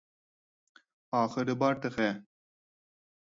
[1.19, 2.09] ئاخىرى بار تېخى!